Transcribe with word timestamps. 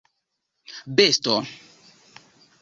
besto 0.95 1.35